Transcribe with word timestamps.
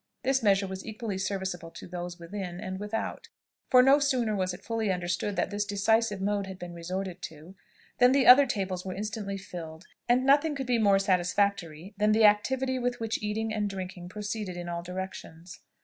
This 0.23 0.41
measure 0.41 0.65
was 0.65 0.83
equally 0.83 1.19
serviceable 1.19 1.69
to 1.69 1.85
those 1.85 2.17
within 2.17 2.59
and 2.59 2.79
without; 2.79 3.29
for 3.69 3.83
no 3.83 3.99
sooner 3.99 4.35
was 4.35 4.51
it 4.51 4.63
fully 4.63 4.91
understood 4.91 5.35
that 5.35 5.51
this 5.51 5.63
decisive 5.63 6.19
mode 6.19 6.47
had 6.47 6.57
been 6.57 6.73
resorted 6.73 7.21
to, 7.21 7.55
than 7.99 8.11
the 8.11 8.25
other 8.25 8.47
tables 8.47 8.83
were 8.83 8.95
instantly 8.95 9.37
filled, 9.37 9.85
and 10.09 10.25
nothing 10.25 10.55
could 10.55 10.65
be 10.65 10.79
more 10.79 10.97
satisfactory 10.97 11.93
than 11.97 12.13
the 12.13 12.25
activity 12.25 12.79
with 12.79 12.99
which 12.99 13.21
eating 13.21 13.53
and 13.53 13.69
drinking 13.69 14.09
proceeded 14.09 14.57
in 14.57 14.67
all 14.67 14.81
directions. 14.81 15.59